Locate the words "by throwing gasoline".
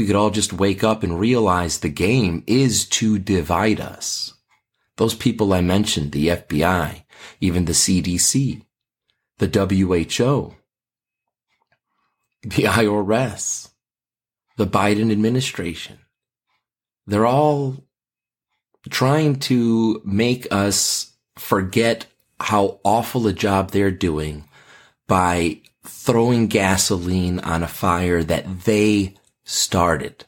25.06-27.38